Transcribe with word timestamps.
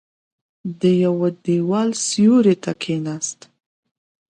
د 0.81 0.83
يوه 1.03 1.29
دېوال 1.45 1.89
سيوري 2.07 2.55
ته 2.63 2.71
کېناست. 2.81 3.39